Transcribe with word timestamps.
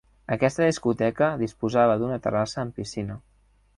Aquesta 0.35 0.69
discoteca 0.69 1.27
disposava 1.41 1.99
d'una 2.01 2.17
terrassa 2.25 2.61
amb 2.65 2.79
piscina. 2.81 3.19